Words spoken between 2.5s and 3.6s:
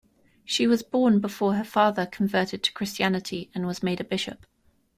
to Christianity